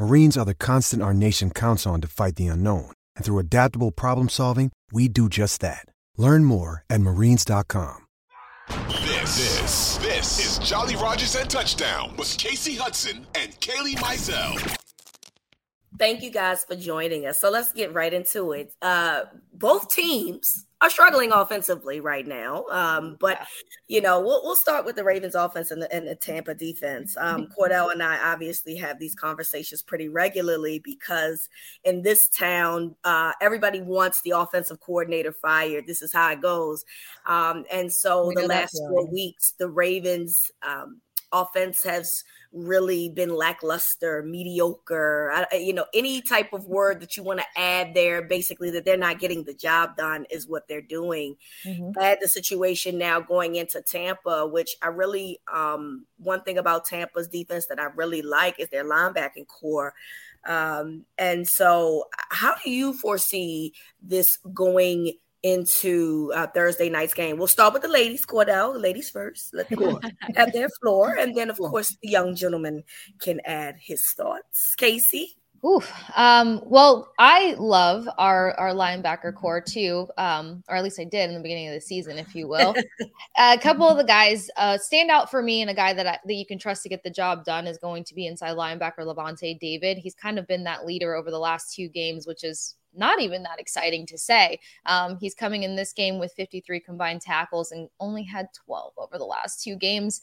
[0.00, 2.90] Marines are the constant our nation counts on to fight the unknown.
[3.16, 5.84] And through adaptable problem solving, we do just that.
[6.16, 8.06] Learn more at marines.com.
[8.88, 14.74] This, this, this is Jolly Rogers and Touchdown with Casey Hudson and Kaylee Mizell.
[16.00, 17.42] Thank you guys for joining us.
[17.42, 18.72] So let's get right into it.
[18.80, 22.64] Uh, both teams are struggling offensively right now.
[22.70, 23.46] Um, but
[23.86, 27.14] you know, we'll, we'll start with the Ravens offense and the, and the Tampa defense.
[27.18, 31.50] Um, Cordell and I obviously have these conversations pretty regularly because
[31.84, 35.86] in this town, uh, everybody wants the offensive coordinator fired.
[35.86, 36.82] This is how it goes.
[37.26, 44.22] Um, and so the last four weeks, the Ravens um, offense has really been lackluster,
[44.22, 48.70] mediocre, I, you know, any type of word that you want to add there, basically
[48.72, 51.36] that they're not getting the job done is what they're doing.
[51.64, 51.98] Mm-hmm.
[51.98, 56.86] I had the situation now going into Tampa, which I really, um, one thing about
[56.86, 59.94] Tampa's defense that I really like is their linebacking corps.
[60.44, 65.12] Um, and so, how do you foresee this going?
[65.42, 67.38] Into uh, Thursday night's game.
[67.38, 69.54] We'll start with the ladies, Cordell, the ladies first.
[69.54, 69.98] Let them
[70.36, 71.16] have their floor.
[71.18, 72.84] And then, of course, the young gentleman
[73.20, 74.74] can add his thoughts.
[74.76, 75.36] Casey?
[75.64, 75.92] Oof.
[76.16, 81.28] Um, well, I love our our linebacker corps too, um, or at least I did
[81.28, 82.74] in the beginning of the season, if you will.
[83.38, 86.18] a couple of the guys uh, stand out for me, and a guy that I,
[86.24, 89.00] that you can trust to get the job done is going to be inside linebacker
[89.00, 89.98] Lavonte David.
[89.98, 93.42] He's kind of been that leader over the last two games, which is not even
[93.44, 94.58] that exciting to say.
[94.86, 99.18] Um, he's coming in this game with 53 combined tackles and only had 12 over
[99.18, 100.20] the last two games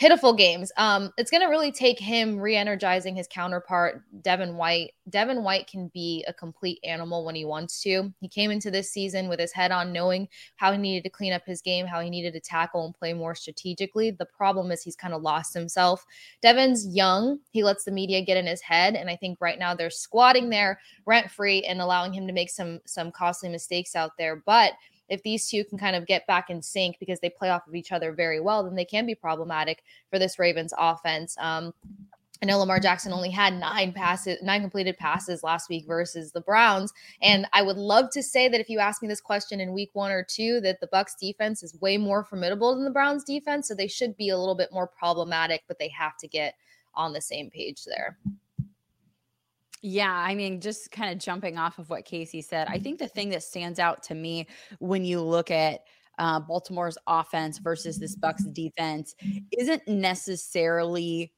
[0.00, 0.72] pitiful games.
[0.78, 4.92] Um, it's going to really take him re-energizing his counterpart, Devin White.
[5.10, 8.10] Devin White can be a complete animal when he wants to.
[8.18, 11.34] He came into this season with his head on, knowing how he needed to clean
[11.34, 14.10] up his game, how he needed to tackle and play more strategically.
[14.10, 16.06] The problem is he's kind of lost himself.
[16.40, 17.38] Devin's young.
[17.50, 20.48] He lets the media get in his head, and I think right now they're squatting
[20.48, 24.36] there rent free and allowing him to make some some costly mistakes out there.
[24.46, 24.72] But
[25.10, 27.74] if these two can kind of get back in sync because they play off of
[27.74, 31.36] each other very well, then they can be problematic for this Ravens offense.
[31.38, 31.74] Um,
[32.42, 36.40] I know Lamar Jackson only had nine passes, nine completed passes last week versus the
[36.40, 36.90] Browns.
[37.20, 39.90] And I would love to say that if you ask me this question in week
[39.92, 43.68] one or two, that the Bucks defense is way more formidable than the Browns defense.
[43.68, 46.54] So they should be a little bit more problematic, but they have to get
[46.94, 48.16] on the same page there.
[49.82, 53.08] Yeah, I mean, just kind of jumping off of what Casey said, I think the
[53.08, 54.46] thing that stands out to me
[54.78, 55.80] when you look at
[56.18, 59.14] uh, Baltimore's offense versus this Bucks defense
[59.58, 61.32] isn't necessarily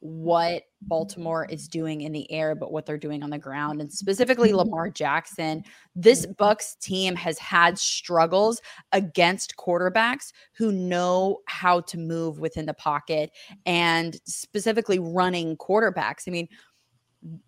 [0.00, 3.90] what Baltimore is doing in the air, but what they're doing on the ground, and
[3.90, 5.64] specifically Lamar Jackson.
[5.94, 8.60] This Bucks team has had struggles
[8.92, 13.30] against quarterbacks who know how to move within the pocket
[13.64, 16.24] and specifically running quarterbacks.
[16.28, 16.48] I mean,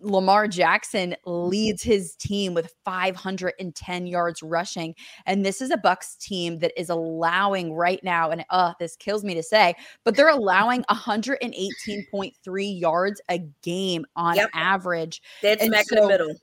[0.00, 4.94] Lamar Jackson leads his team with 510 yards rushing.
[5.26, 9.24] And this is a Bucks team that is allowing right now, and uh, this kills
[9.24, 9.74] me to say,
[10.04, 14.50] but they're allowing 118.3 yards a game on yep.
[14.54, 15.20] average.
[15.42, 16.34] Dead smack so, in the middle.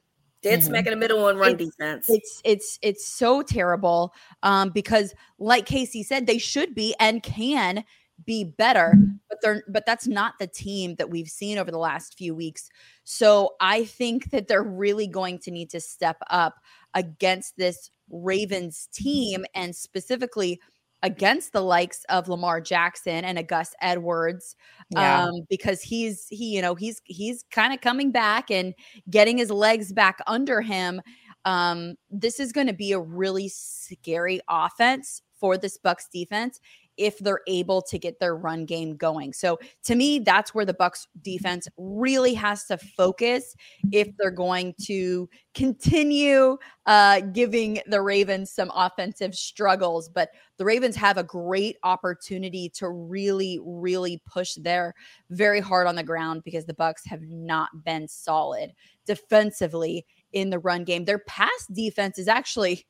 [0.42, 0.68] Dead mm-hmm.
[0.68, 2.10] smack in the middle on run it's, defense.
[2.10, 4.14] It's it's it's so terrible
[4.44, 7.84] um, because, like Casey said, they should be and can
[8.24, 8.94] be better
[9.30, 12.70] but they're but that's not the team that we've seen over the last few weeks.
[13.04, 16.56] So i think that they're really going to need to step up
[16.94, 20.60] against this ravens team and specifically
[21.04, 24.56] against the likes of Lamar Jackson and Gus Edwards
[24.90, 25.26] yeah.
[25.26, 28.74] um, because he's he you know he's he's kind of coming back and
[29.10, 31.02] getting his legs back under him.
[31.44, 36.60] Um, this is going to be a really scary offense for this Bucks defense
[36.98, 39.34] if they're able to get their run game going.
[39.34, 43.56] So to me, that's where the Bucks defense really has to focus
[43.92, 50.10] if they're going to continue uh, giving the Ravens some offensive struggles.
[50.10, 54.94] But the Ravens have a great opportunity to really, really push there
[55.30, 58.74] very hard on the ground because the Bucks have not been solid
[59.06, 61.06] defensively in the run game.
[61.06, 62.86] Their pass defense is actually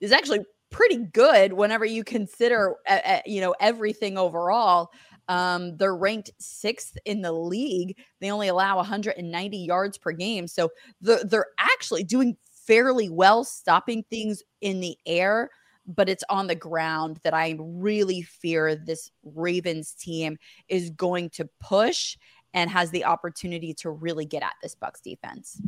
[0.00, 4.90] is actually pretty good whenever you consider uh, uh, you know everything overall.
[5.28, 7.96] Um, they're ranked sixth in the league.
[8.20, 10.70] They only allow 190 yards per game, so
[11.00, 12.36] the, they're actually doing
[12.66, 15.50] fairly well stopping things in the air.
[15.86, 20.38] But it's on the ground that I really fear this Ravens team
[20.68, 22.16] is going to push
[22.54, 25.60] and has the opportunity to really get at this Bucks defense.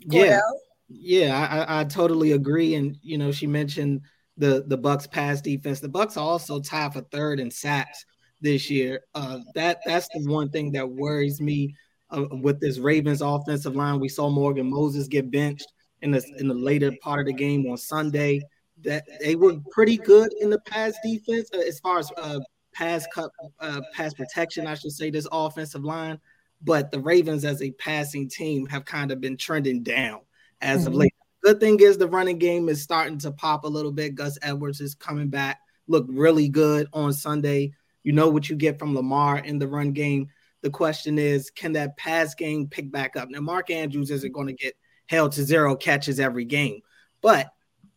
[0.00, 0.40] Yeah.
[0.92, 2.74] Yeah, I, I totally agree.
[2.74, 4.00] And you know, she mentioned
[4.36, 5.78] the the Bucks pass defense.
[5.80, 8.04] The Bucks are also tied for third in sacks
[8.40, 9.02] this year.
[9.14, 11.76] Uh, that that's the one thing that worries me
[12.10, 14.00] uh, with this Ravens offensive line.
[14.00, 15.68] We saw Morgan Moses get benched
[16.02, 18.40] in the in the later part of the game on Sunday.
[18.82, 22.40] That they were pretty good in the pass defense uh, as far as uh,
[22.74, 24.66] pass cut uh, pass protection.
[24.66, 26.18] I should say this offensive line,
[26.62, 30.22] but the Ravens as a passing team have kind of been trending down
[30.60, 30.88] as mm-hmm.
[30.88, 31.14] of late.
[31.42, 34.14] Good thing is the running game is starting to pop a little bit.
[34.14, 35.58] Gus Edwards is coming back,
[35.88, 37.72] looked really good on Sunday.
[38.02, 40.28] You know what you get from Lamar in the run game.
[40.62, 43.30] The question is, can that pass game pick back up?
[43.30, 44.74] Now, Mark Andrews isn't going to get
[45.06, 46.80] held to zero catches every game,
[47.22, 47.50] but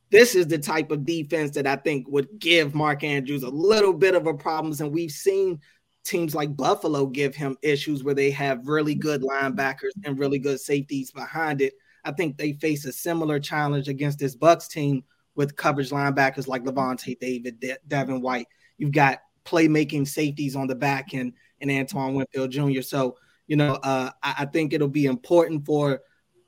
[0.09, 3.93] this is the type of defense that I think would give Mark Andrews a little
[3.93, 4.79] bit of a problems.
[4.79, 5.59] And we've seen
[6.05, 10.59] teams like Buffalo give him issues where they have really good linebackers and really good
[10.59, 11.73] safeties behind it.
[12.05, 15.03] I think they face a similar challenge against this Bucks team
[15.35, 18.47] with coverage linebackers like Lavonte David, De- Devin White.
[18.77, 22.81] You've got playmaking safeties on the back end and Antoine Winfield Jr.
[22.81, 23.17] So,
[23.47, 26.01] you know, uh, I, I think it'll be important for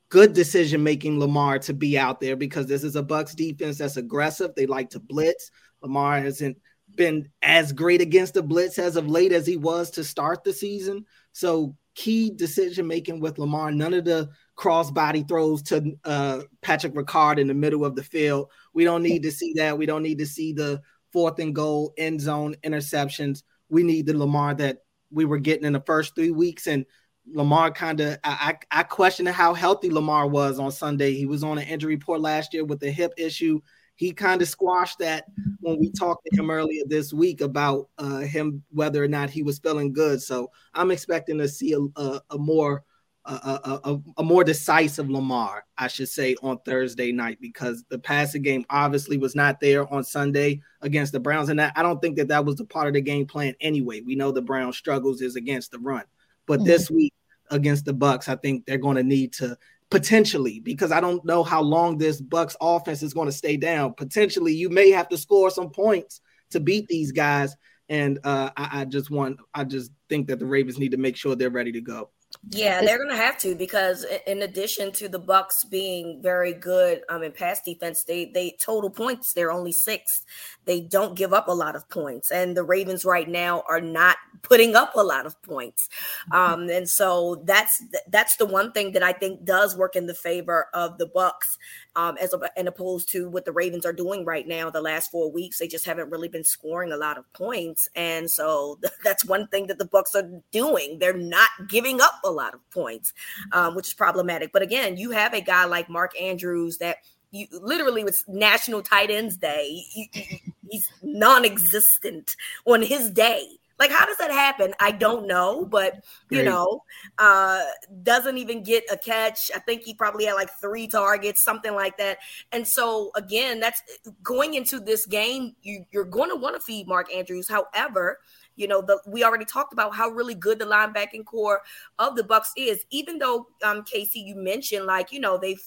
[0.10, 3.98] good decision making Lamar to be out there because this is a Bucks defense that's
[3.98, 4.54] aggressive.
[4.56, 5.52] They like to blitz.
[5.82, 6.58] Lamar hasn't
[6.96, 10.54] been as great against the blitz as of late as he was to start the
[10.54, 11.06] season.
[11.34, 13.72] So key decision making with Lamar.
[13.72, 18.50] None of the crossbody throws to uh, Patrick Ricard in the middle of the field.
[18.74, 19.78] We don't need to see that.
[19.78, 20.82] We don't need to see the
[21.12, 23.44] fourth and goal end zone interceptions.
[23.70, 24.80] We need the Lamar that
[25.12, 26.68] we were getting in the first three weeks.
[26.68, 26.86] And
[27.28, 31.14] Lamar kind of, I, I, I question how healthy Lamar was on Sunday.
[31.14, 33.62] He was on an injury report last year with a hip issue
[33.96, 35.26] he kind of squashed that
[35.62, 39.42] when we talked to him earlier this week about uh, him whether or not he
[39.42, 40.22] was feeling good.
[40.22, 42.84] So I'm expecting to see a, a, a more
[43.32, 48.44] a, a, a, more decisive Lamar, I should say, on Thursday night because the passing
[48.44, 52.28] game obviously was not there on Sunday against the Browns, and I don't think that
[52.28, 54.02] that was a part of the game plan anyway.
[54.02, 56.04] We know the Browns' struggles is against the run,
[56.46, 56.68] but mm-hmm.
[56.68, 57.14] this week
[57.50, 59.58] against the Bucks, I think they're going to need to
[59.90, 63.94] potentially because I don't know how long this Bucks offense is going to stay down.
[63.94, 66.22] Potentially, you may have to score some points
[66.52, 67.56] to beat these guys.
[67.88, 71.16] And uh, I, I just want, I just think that the Ravens need to make
[71.16, 72.10] sure they're ready to go.
[72.52, 77.02] Yeah, they're going to have to because in addition to the Bucks being very good
[77.10, 80.26] um, in pass defense, they they total points they're only sixth.
[80.66, 84.18] They don't give up a lot of points, and the Ravens right now are not
[84.44, 85.90] putting up a lot of points.
[86.32, 90.14] Um, and so that's that's the one thing that I think does work in the
[90.14, 91.58] favor of the Bucks,
[91.96, 94.70] um, as and opposed to what the Ravens are doing right now.
[94.70, 98.30] The last four weeks, they just haven't really been scoring a lot of points, and
[98.30, 101.00] so that's one thing that the Bucks are doing.
[101.00, 103.14] They're not giving up a lot of points,
[103.52, 104.52] um, which is problematic.
[104.52, 106.98] But again, you have a guy like Mark Andrews that
[107.32, 109.84] you literally was National Tight Ends Day.
[109.90, 112.36] He, he, he's non-existent
[112.66, 113.60] on his day.
[113.78, 114.74] Like, how does that happen?
[114.80, 115.96] I don't know, but
[116.30, 116.46] you Great.
[116.46, 116.84] know,
[117.18, 117.62] uh,
[118.04, 119.52] doesn't even get a catch.
[119.54, 122.20] I think he probably had like three targets, something like that.
[122.52, 123.82] And so, again, that's
[124.24, 125.56] going into this game.
[125.62, 127.50] You, you're going to want to feed Mark Andrews.
[127.50, 128.20] However,
[128.56, 131.62] you know, the we already talked about how really good the linebacking corps
[132.00, 132.86] of the Bucks is.
[132.90, 135.62] Even though um Casey, you mentioned like, you know, they've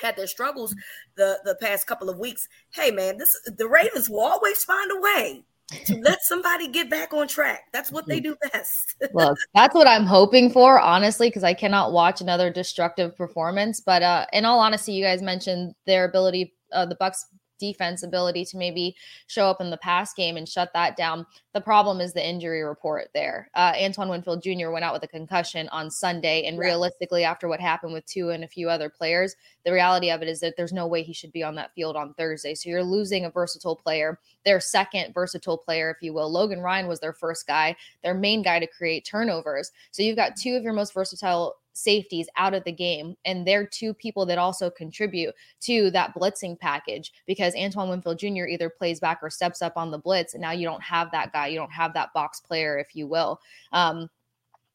[0.00, 0.74] had their struggles
[1.16, 2.46] the the past couple of weeks.
[2.70, 7.12] Hey man, this the Ravens will always find a way to let somebody get back
[7.12, 7.64] on track.
[7.72, 8.96] That's what they do best.
[9.14, 13.80] Look, that's what I'm hoping for, honestly, because I cannot watch another destructive performance.
[13.80, 17.26] But uh, in all honesty, you guys mentioned their ability, uh, the Bucks
[17.58, 18.96] defense ability to maybe
[19.26, 21.26] show up in the pass game and shut that down.
[21.52, 23.48] The problem is the injury report there.
[23.54, 24.70] Uh, Antoine Winfield Jr.
[24.70, 28.44] went out with a concussion on Sunday, and realistically, after what happened with Tua and
[28.44, 31.32] a few other players, the reality of it is that there's no way he should
[31.32, 32.54] be on that field on Thursday.
[32.54, 36.30] So you're losing a versatile player, their second versatile player, if you will.
[36.30, 39.70] Logan Ryan was their first guy, their main guy to create turnovers.
[39.90, 43.16] So you've got two of your most versatile safeties out of the game.
[43.26, 48.46] And they're two people that also contribute to that blitzing package because Antoine Winfield Jr.
[48.46, 50.32] either plays back or steps up on the blitz.
[50.32, 51.48] And now you don't have that guy.
[51.48, 53.40] You don't have that box player, if you will.
[53.72, 54.08] Um,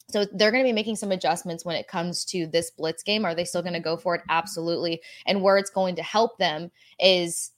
[0.09, 3.25] so they're going to be making some adjustments when it comes to this blitz game.
[3.25, 4.21] Are they still going to go for it?
[4.29, 5.01] Absolutely.
[5.25, 7.51] And where it's going to help them is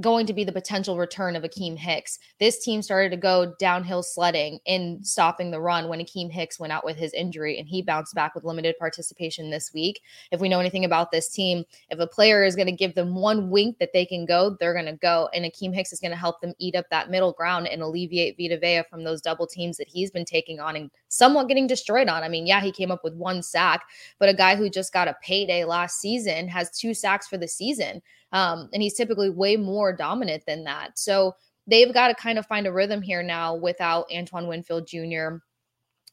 [0.00, 2.18] going to be the potential return of Akiem Hicks.
[2.40, 6.72] This team started to go downhill sledding in stopping the run when Akiem Hicks went
[6.72, 10.00] out with his injury and he bounced back with limited participation this week.
[10.32, 13.14] If we know anything about this team, if a player is going to give them
[13.14, 15.28] one wink that they can go, they're going to go.
[15.32, 18.36] And Akiem Hicks is going to help them eat up that middle ground and alleviate
[18.36, 22.08] Vita Vea from those double teams that he's been taking on and somewhat getting destroyed
[22.08, 22.24] on.
[22.24, 23.82] I mean, yeah, he came up with one sack,
[24.18, 27.46] but a guy who just got a payday last season has two sacks for the
[27.46, 28.02] season.
[28.34, 30.98] Um, and he's typically way more dominant than that.
[30.98, 31.36] So
[31.66, 35.36] they've got to kind of find a rhythm here now without Antoine Winfield Jr.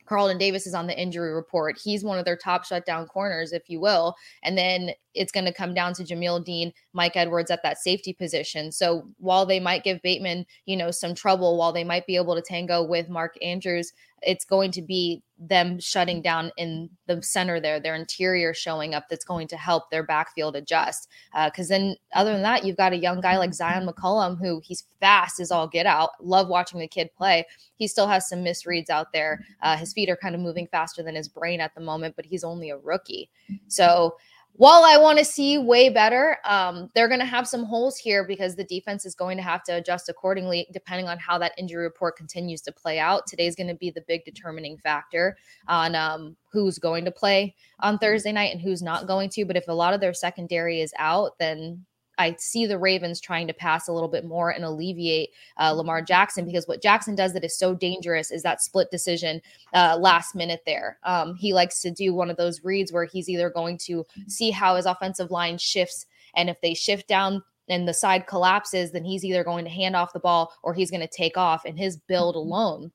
[0.05, 1.79] Carlton Davis is on the injury report.
[1.81, 4.15] He's one of their top shutdown corners, if you will.
[4.43, 8.13] And then it's going to come down to Jamel Dean, Mike Edwards at that safety
[8.13, 8.71] position.
[8.71, 12.35] So while they might give Bateman, you know, some trouble, while they might be able
[12.35, 17.59] to tango with Mark Andrews, it's going to be them shutting down in the center
[17.59, 21.09] there, their interior showing up that's going to help their backfield adjust.
[21.45, 24.61] Because uh, then, other than that, you've got a young guy like Zyon McCollum who
[24.63, 26.11] he's fast as all get out.
[26.23, 27.43] Love watching the kid play.
[27.75, 29.43] He still has some misreads out there.
[29.63, 32.25] Uh, his feet are kind of moving faster than his brain at the moment, but
[32.25, 33.29] he's only a rookie.
[33.67, 34.15] So,
[34.53, 38.25] while I want to see way better, um, they're going to have some holes here
[38.25, 41.83] because the defense is going to have to adjust accordingly depending on how that injury
[41.83, 43.25] report continues to play out.
[43.27, 47.97] Today's going to be the big determining factor on um, who's going to play on
[47.97, 49.45] Thursday night and who's not going to.
[49.45, 51.85] But if a lot of their secondary is out, then
[52.17, 56.01] I see the Ravens trying to pass a little bit more and alleviate uh, Lamar
[56.01, 59.41] Jackson because what Jackson does that is so dangerous is that split decision
[59.73, 60.99] uh, last minute there.
[61.03, 64.51] Um, he likes to do one of those reads where he's either going to see
[64.51, 69.05] how his offensive line shifts, and if they shift down and the side collapses, then
[69.05, 71.63] he's either going to hand off the ball or he's going to take off.
[71.65, 72.91] And his build alone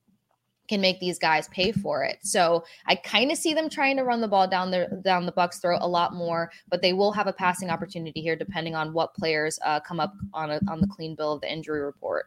[0.69, 2.19] can make these guys pay for it.
[2.23, 5.33] So I kind of see them trying to run the ball down the down the
[5.33, 8.93] Bucks' throat a lot more, but they will have a passing opportunity here depending on
[8.93, 12.27] what players uh, come up on a, on the clean bill of the injury report.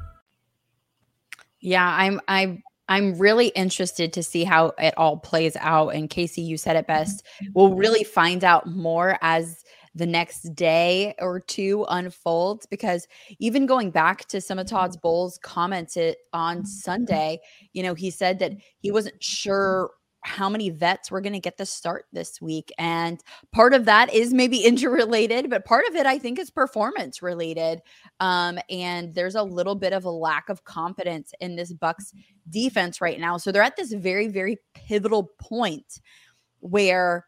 [1.61, 5.89] Yeah, I'm I'm I'm really interested to see how it all plays out.
[5.89, 6.99] And Casey, you said it mm-hmm.
[6.99, 7.25] best.
[7.53, 9.63] We'll really find out more as
[9.93, 13.07] the next day or two unfolds because
[13.39, 15.01] even going back to some of Todd's mm-hmm.
[15.01, 16.65] Bowles comments it on mm-hmm.
[16.65, 17.39] Sunday,
[17.73, 19.91] you know, he said that he wasn't sure
[20.23, 22.71] how many vets we're going to get the start this week.
[22.77, 27.21] And part of that is maybe interrelated, but part of it I think is performance
[27.21, 27.81] related.
[28.19, 32.13] Um, and there's a little bit of a lack of confidence in this Bucks
[32.49, 33.37] defense right now.
[33.37, 35.99] So they're at this very, very pivotal point
[36.59, 37.25] where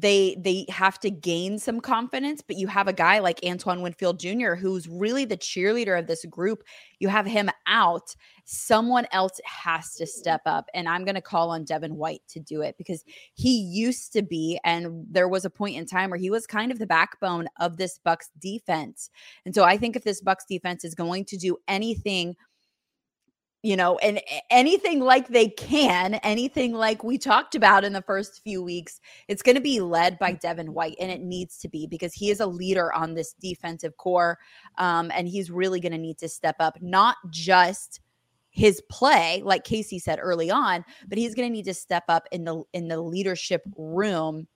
[0.00, 4.18] they they have to gain some confidence but you have a guy like Antoine Winfield
[4.18, 6.64] Jr who's really the cheerleader of this group.
[6.98, 8.14] You have him out.
[8.44, 12.40] Someone else has to step up and I'm going to call on Devin White to
[12.40, 16.18] do it because he used to be and there was a point in time where
[16.18, 19.10] he was kind of the backbone of this Bucks defense.
[19.44, 22.36] And so I think if this Bucks defense is going to do anything
[23.64, 28.42] you know, and anything like they can, anything like we talked about in the first
[28.42, 31.86] few weeks, it's going to be led by Devin White, and it needs to be
[31.86, 34.38] because he is a leader on this defensive corps,
[34.76, 38.00] um, and he's really going to need to step up, not just
[38.50, 42.28] his play, like Casey said early on, but he's going to need to step up
[42.32, 44.46] in the in the leadership room.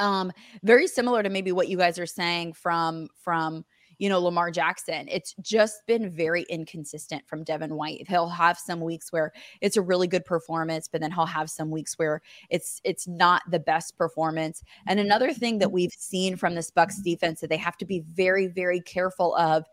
[0.00, 0.32] Um,
[0.64, 3.64] very similar to maybe what you guys are saying from from
[4.00, 5.06] you know, Lamar Jackson.
[5.08, 8.08] It's just been very inconsistent from Devin White.
[8.08, 9.30] He'll have some weeks where
[9.60, 13.42] it's a really good performance, but then he'll have some weeks where it's it's not
[13.50, 14.64] the best performance.
[14.86, 18.00] And another thing that we've seen from this Bucks defense that they have to be
[18.14, 19.66] very very careful of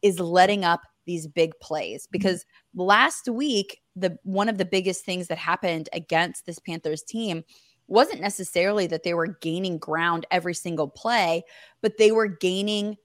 [0.00, 2.12] is letting up these big plays mm-hmm.
[2.12, 7.44] because last week the one of the biggest things that happened against this Panthers team
[7.86, 11.42] wasn't necessarily that they were gaining ground every single play,
[11.82, 12.96] but they were gaining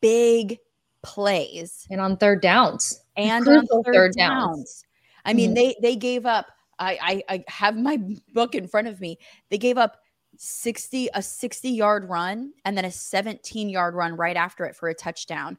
[0.00, 0.58] big
[1.02, 4.56] plays and on third downs and on third, third downs.
[4.56, 4.84] downs.
[5.24, 5.54] I mean, mm-hmm.
[5.54, 6.46] they they gave up.
[6.78, 7.98] I, I I have my
[8.32, 9.18] book in front of me.
[9.50, 9.98] They gave up
[10.36, 14.88] 60 a 60 yard run and then a 17 yard run right after it for
[14.88, 15.58] a touchdown.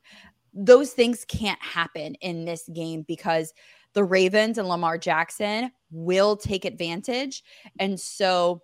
[0.53, 3.53] Those things can't happen in this game because
[3.93, 7.43] the Ravens and Lamar Jackson will take advantage.
[7.79, 8.62] And so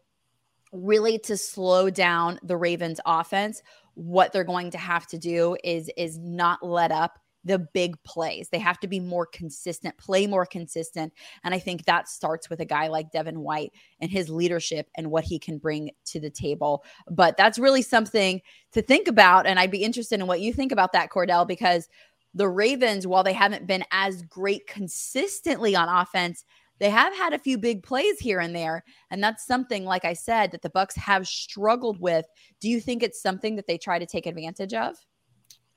[0.72, 3.62] really to slow down the Ravens offense
[3.98, 8.50] what they're going to have to do is is not let up the big plays.
[8.50, 11.14] They have to be more consistent, play more consistent.
[11.44, 15.10] And I think that starts with a guy like Devin White and his leadership and
[15.10, 16.84] what he can bring to the table.
[17.10, 18.42] But that's really something
[18.74, 19.48] to think about.
[19.48, 21.88] And I'd be interested in what you think about that, Cordell, because
[22.34, 26.44] the Ravens, while they haven't been as great consistently on offense,
[26.80, 30.14] they have had a few big plays here and there and that's something like i
[30.14, 32.26] said that the bucks have struggled with
[32.62, 34.96] do you think it's something that they try to take advantage of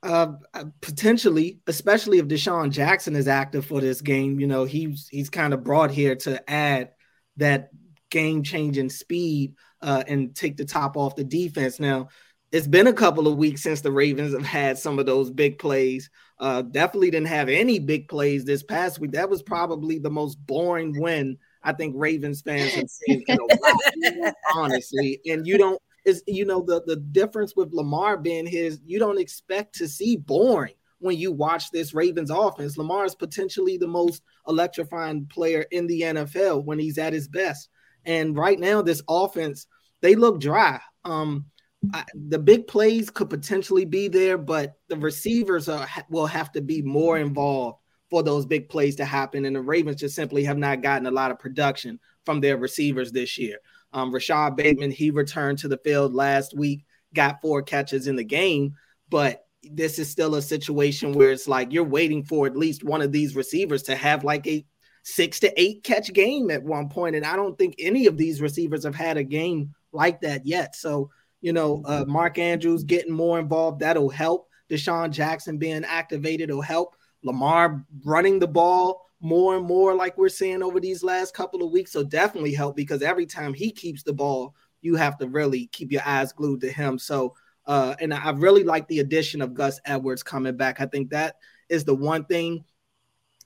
[0.03, 0.33] uh,
[0.81, 4.41] potentially, especially if DeSean Jackson is active for this game.
[4.41, 6.93] You know, he's he's kind of brought here to add
[7.37, 7.71] that
[8.11, 11.79] game changing speed uh, and take the top off the defense.
[11.79, 12.09] Now,
[12.53, 15.59] it's been a couple of weeks since the Ravens have had some of those big
[15.59, 16.11] plays.
[16.39, 19.13] Uh, definitely didn't have any big plays this past week.
[19.13, 23.57] That was probably the most boring win I think Ravens fans have seen in a
[23.57, 25.21] while, honestly.
[25.27, 29.21] And you don't is you know the the difference with Lamar being his, you don't
[29.21, 32.79] expect to see boring when you watch this Ravens offense.
[32.79, 37.69] Lamar is potentially the most electrifying player in the NFL when he's at his best.
[38.07, 39.67] And right now, this offense,
[40.01, 40.81] they look dry.
[41.05, 41.47] Um,
[41.95, 46.61] I, the big plays could potentially be there, but the receivers are, will have to
[46.61, 47.79] be more involved
[48.11, 49.45] for those big plays to happen.
[49.45, 53.13] And the Ravens just simply have not gotten a lot of production from their receivers
[53.13, 53.59] this year.
[53.93, 56.85] Um, Rashod Bateman, he returned to the field last week,
[57.15, 58.75] got four catches in the game,
[59.09, 63.03] but this is still a situation where it's like you're waiting for at least one
[63.03, 64.65] of these receivers to have like a
[65.03, 67.17] six to eight catch game at one point.
[67.17, 70.77] And I don't think any of these receivers have had a game like that yet.
[70.77, 71.11] So
[71.41, 74.49] you know, uh, Mark Andrews getting more involved, that'll help.
[74.71, 76.97] DeSean Jackson being activated will help.
[77.23, 81.73] Lamar running the ball more and more, like we're seeing over these last couple of
[81.73, 81.93] weeks.
[81.93, 85.93] So definitely help because every time he keeps the ball, you have to really keep
[85.93, 86.99] your eyes glued to him.
[86.99, 87.35] So,
[87.67, 90.81] uh, and I really like the addition of Gus Edwards coming back.
[90.81, 91.37] I think that
[91.69, 92.65] is the one thing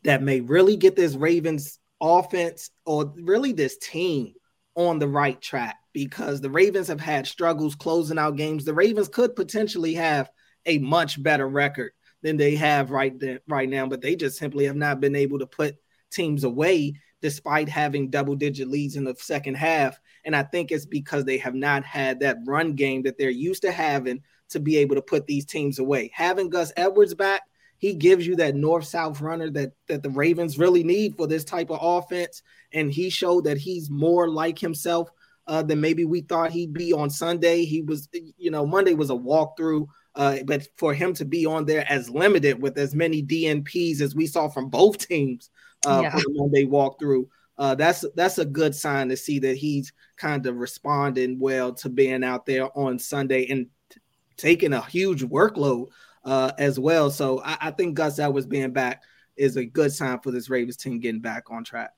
[0.04, 4.35] that may really get this Ravens offense or really this team
[4.76, 8.64] on the right track because the Ravens have had struggles closing out games.
[8.64, 10.28] The Ravens could potentially have
[10.66, 14.66] a much better record than they have right then, right now, but they just simply
[14.66, 15.76] have not been able to put
[16.11, 19.98] teams away despite having double digit leads in the second half.
[20.24, 23.62] And I think it's because they have not had that run game that they're used
[23.62, 26.11] to having to be able to put these teams away.
[26.12, 27.42] Having Gus Edwards back,
[27.78, 31.44] he gives you that north south runner that that the Ravens really need for this
[31.44, 32.42] type of offense.
[32.72, 35.11] And he showed that he's more like himself
[35.46, 37.64] uh, than maybe we thought he'd be on Sunday.
[37.64, 41.64] He was, you know, Monday was a walkthrough, uh, but for him to be on
[41.64, 45.50] there as limited with as many DNPs as we saw from both teams
[45.87, 46.11] uh, yeah.
[46.11, 47.26] for the Monday walkthrough,
[47.59, 51.88] uh, that's that's a good sign to see that he's kind of responding well to
[51.88, 54.00] being out there on Sunday and t-
[54.37, 55.88] taking a huge workload
[56.24, 57.11] uh, as well.
[57.11, 59.02] So I, I think Gus Edwards being back
[59.37, 61.92] is a good sign for this Ravens team getting back on track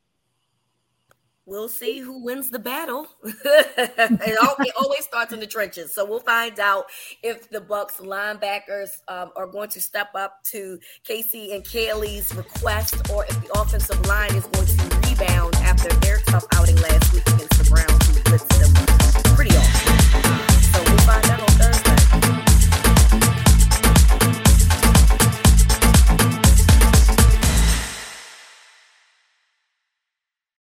[1.47, 3.07] We'll see who wins the battle.
[3.25, 6.87] it always starts in the trenches, so we'll find out
[7.23, 12.97] if the Bucks linebackers um, are going to step up to Casey and Kaylee's request,
[13.13, 17.27] or if the offensive line is going to rebound after their tough outing last week
[17.29, 20.73] against the Browns, who blitzed them pretty often.
[20.73, 21.56] So we'll find out.